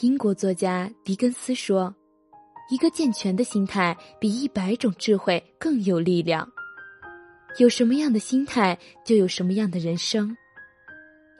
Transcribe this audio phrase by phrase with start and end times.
[0.00, 1.92] 英国作家狄更斯说
[2.70, 6.48] ：“一个健全的心态比一百种智慧更有力量。
[7.58, 10.36] 有什么样的心态，就有什么样的人生。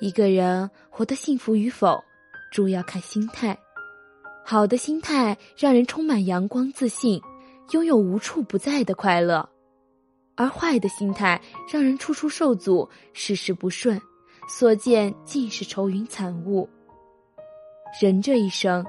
[0.01, 2.03] 一个人活得幸福与否，
[2.51, 3.57] 主要看心态。
[4.45, 7.23] 好的心态让人充满阳光自信，
[7.71, 9.49] 拥有无处不在的快乐；
[10.35, 11.41] 而坏的心态
[11.71, 14.01] 让人处处受阻，事事不顺，
[14.49, 16.69] 所见尽是愁云惨雾。”
[18.01, 18.85] 人这一生，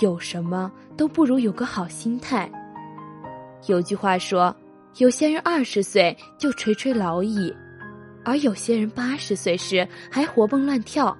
[0.00, 2.50] 有什么都不如有个好心态。
[3.66, 4.54] 有句话说，
[4.98, 7.52] 有些人二十岁就垂垂老矣，
[8.24, 11.16] 而有些人八十岁时还活蹦乱跳，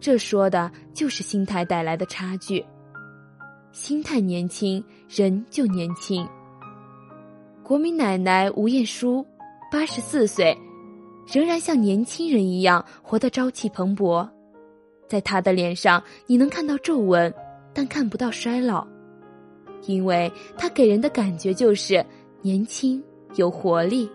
[0.00, 2.64] 这说的就是心态带来的差距。
[3.72, 6.26] 心态年轻，人就年轻。
[7.62, 9.24] 国民奶奶吴彦姝，
[9.70, 10.56] 八十四岁，
[11.32, 14.28] 仍然像年轻人一样活得朝气蓬勃。
[15.10, 17.34] 在他的脸上，你能看到皱纹，
[17.74, 18.86] 但看不到衰老，
[19.86, 22.06] 因为他给人的感觉就是
[22.42, 23.02] 年轻
[23.34, 24.08] 有活力。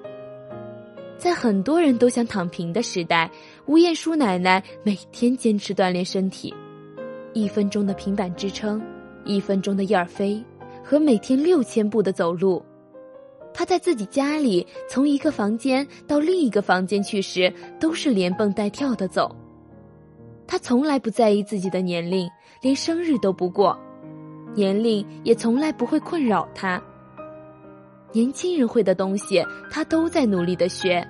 [1.17, 3.29] 在很多人都想躺平的时代，
[3.65, 6.53] 吴彦姝奶奶每天坚持锻炼身体，
[7.33, 8.81] 一分钟的平板支撑，
[9.25, 10.41] 一分钟的燕儿飞，
[10.81, 12.63] 和每天六千步的走路。
[13.53, 19.35] 她在自己家里从一个房间到另一个房间去时，都是连蹦带跳的走。
[20.47, 22.29] 他从来不在意自己的年龄，
[22.61, 23.77] 连生日都不过，
[24.53, 26.81] 年龄也从来不会困扰他。
[28.11, 31.05] 年轻人会的东西，他都在努力的学，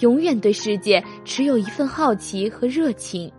[0.00, 3.30] 永远对世界持有一份好奇和热情。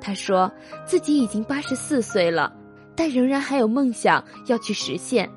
[0.00, 0.50] 他说
[0.84, 2.52] 自己已经八十四岁了，
[2.96, 5.30] 但仍然还有梦想要去实现。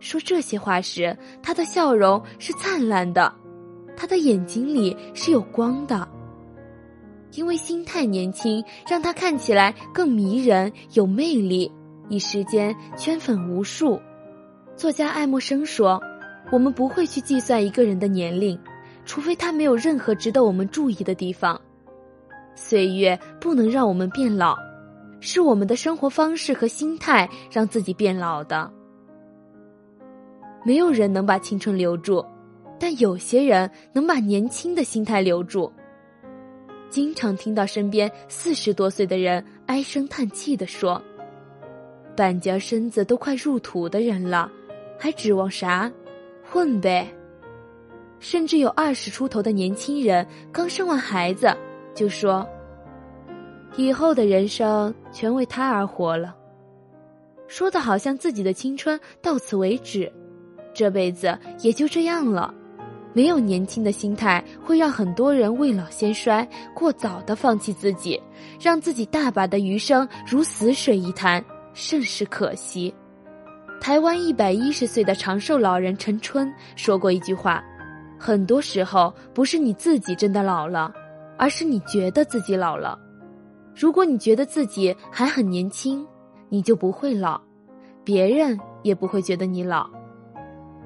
[0.00, 3.32] 说这些话时，他的笑容是灿烂的，
[3.96, 6.08] 他的眼睛里是有光的。
[7.36, 11.70] 因为心态年轻，让他看起来更迷人、有魅力，
[12.08, 14.00] 一时间圈粉无数。
[14.74, 16.00] 作家爱默生说
[16.50, 18.58] ：“我们不会去计算一个人的年龄，
[19.04, 21.60] 除非他没有任何值得我们注意的地方。
[22.54, 24.56] 岁月不能让我们变老，
[25.20, 28.70] 是我们的生活方式和心态让自己变老的。
[30.64, 32.24] 没有人能把青春留住，
[32.80, 35.70] 但有些人能把年轻的心态留住。”
[36.96, 41.02] 经常听到身边四十多岁的人唉声叹气的说
[42.16, 44.50] ：“半截身子都快入土的人了，
[44.98, 45.92] 还指望啥？
[46.42, 47.06] 混呗！”
[48.18, 51.54] 甚至有二十出头的年轻人刚生完孩子，
[51.94, 52.48] 就说
[53.76, 56.34] ：“以后的人生全为他而活了。”
[57.46, 60.10] 说的好像自己的青春到此为止，
[60.72, 62.54] 这辈子也就这样了。
[63.16, 68.22] 没有年轻的心态，会让很多人未老先衰，过早的放弃自己，
[68.60, 72.94] 让自己大把的余生如死水一潭，甚是可惜。
[73.80, 77.64] 台湾一百一十岁的长寿老人陈春说过一句话
[78.20, 80.92] ：“很多时候不是你自己真的老了，
[81.38, 82.98] 而是你觉得自己老了。
[83.74, 86.06] 如果你觉得自己还很年轻，
[86.50, 87.40] 你就不会老，
[88.04, 89.88] 别人也不会觉得你老。”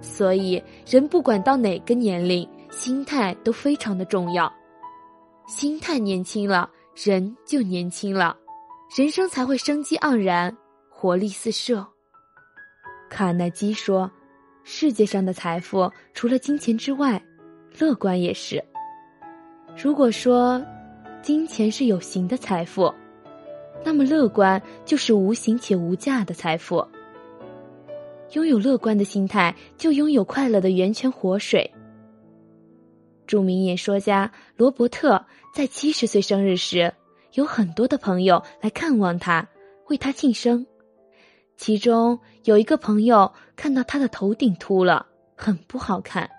[0.00, 4.52] 所以，人不管到哪个年龄，心态都非常的重要。
[5.46, 8.36] 心态年轻了，人就年轻了，
[8.96, 10.56] 人生才会生机盎然，
[10.88, 11.86] 活力四射。
[13.10, 14.10] 卡耐基说
[14.64, 17.20] ：“世界上的财富，除了金钱之外，
[17.78, 18.64] 乐观也是。
[19.76, 20.64] 如果说
[21.20, 22.92] 金钱是有形的财富，
[23.84, 26.86] 那么乐观就是无形且无价的财富。”
[28.32, 31.68] 拥有乐观的心态，就拥有快乐的源泉活水。
[33.26, 35.24] 著名演说家罗伯特
[35.54, 36.92] 在七十岁生日时，
[37.34, 39.48] 有很多的朋友来看望他，
[39.88, 40.66] 为他庆生。
[41.56, 46.30] 其中有一个朋友看到他的头顶秃了，很不好看，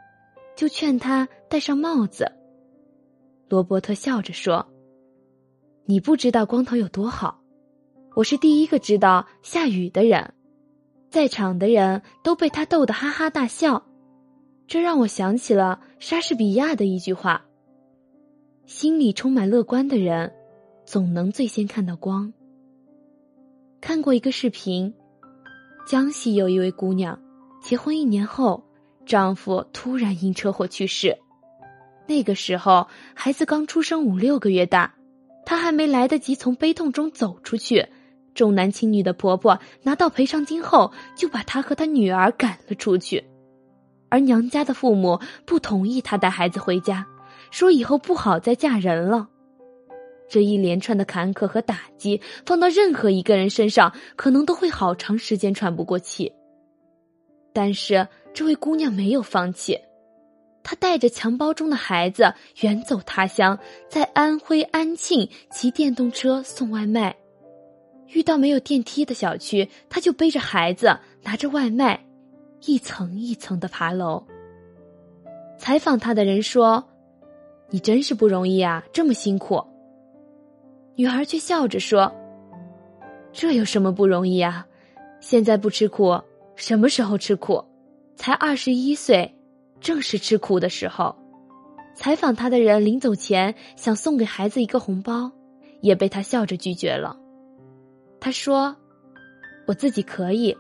[0.56, 2.32] 就劝他戴上帽子。
[3.48, 4.66] 罗伯特笑着说
[5.86, 7.42] ：“你不知道光头有多好，
[8.16, 10.34] 我是第一个知道下雨的人。”
[11.12, 13.84] 在场的人都被他逗得哈哈大笑，
[14.66, 17.44] 这让我想起了莎士比亚的一句话
[18.66, 20.32] ：“心里充满乐观的人，
[20.86, 22.32] 总能最先看到光。”
[23.82, 24.94] 看过一个视频，
[25.86, 27.20] 江西有一位姑娘，
[27.62, 28.64] 结婚一年后，
[29.06, 31.18] 丈夫突然因车祸去世，
[32.08, 34.96] 那个时候孩子刚出生五六个月大，
[35.46, 37.90] 她还没来得及从悲痛中走出去。
[38.34, 43.24] 重男轻女的婆婆拿到赔偿金后，就把她和她女儿赶了出去，
[44.10, 47.06] 而娘家的父母不同意她带孩子回家，
[47.52, 49.28] 说以后不好再嫁人了。
[50.30, 56.32] 这一连串的坎坷和打击，放到任何一个人身上，可能都会好长时间喘不过气。
[57.52, 59.78] 但是这位姑娘没有放弃，
[60.64, 67.14] 她带着襁褓中的孩子远走他乡，在安徽安庆骑电动车送外卖。
[68.14, 72.06] 遇到没有电梯的小区，他就背着孩子，拿着外卖，
[72.66, 74.24] 一层一层的爬楼。
[75.58, 76.84] 采访他的人说
[77.70, 79.64] ：“你真是不容易啊，这么辛苦。”
[80.96, 82.14] 女孩却笑着说
[83.32, 84.68] ：“这有什么不容易啊？
[85.20, 86.20] 现在不吃苦。”
[86.58, 87.64] 什么时候吃苦？
[88.16, 89.34] 才二十一岁，
[89.80, 91.16] 正是吃苦的时候。
[91.96, 95.32] 采访他的人临走前想送给孩子一个红包，
[95.80, 97.18] 也被他笑着拒绝了。
[98.22, 98.74] 他说
[99.68, 100.56] ：“我自己可以，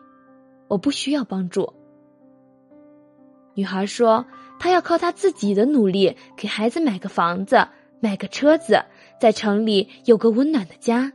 [0.67, 1.71] 我不需要帮助。”
[3.53, 4.25] 女孩说
[4.59, 7.67] ：“她要靠她自己的努力，给孩子买个房子，
[7.99, 8.83] 买个车子，
[9.19, 11.13] 在城里有个温暖的家。”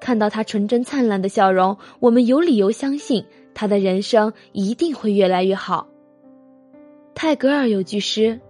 [0.00, 3.24] 看到她纯真灿烂的笑容，我们有理由相信。
[3.54, 5.88] 他的人生一定会越来越好。
[7.16, 8.40] 泰戈尔有句诗：“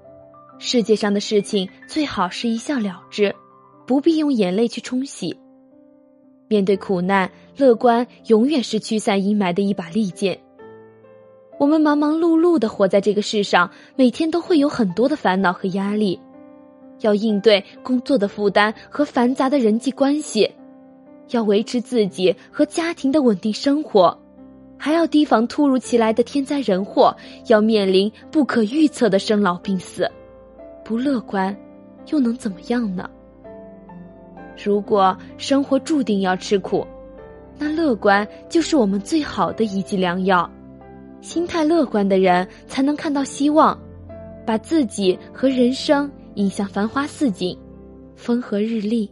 [0.60, 3.34] 世界上的事情最好是一笑了之，
[3.86, 5.40] 不必用眼泪去冲洗。”
[6.48, 10.38] 面对苦难，乐观永远是驱散阴霾的一把利剑。
[11.58, 16.18] 我们忙忙碌碌的活在这个世上，每天都会有很多的烦恼和压力，
[17.00, 20.50] 要应对工作的负担和繁杂的人际关系，
[21.30, 24.16] 要维持自己和家庭的稳定生活。
[24.80, 27.14] 还要提防突如其来的天灾人祸，
[27.48, 30.08] 要面临不可预测的生老病死，
[30.84, 31.54] 不乐观，
[32.12, 33.10] 又能怎么样呢？
[34.62, 36.86] 如果生活注定要吃苦，
[37.58, 40.50] 那乐观就是我们最好的一剂良药。
[41.20, 43.78] 心态乐观的人才能看到希望，
[44.46, 47.56] 把自己和人生引向繁花似锦、
[48.16, 49.10] 风和日丽。